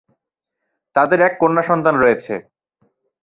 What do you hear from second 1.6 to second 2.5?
সন্তান রয়েছে।